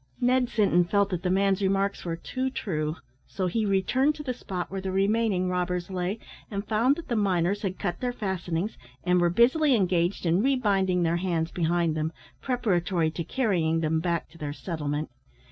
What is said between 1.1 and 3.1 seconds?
that the man's remarks were too true,